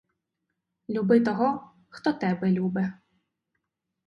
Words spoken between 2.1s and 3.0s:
тебе любе.